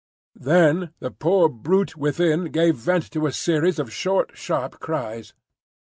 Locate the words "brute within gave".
1.47-2.75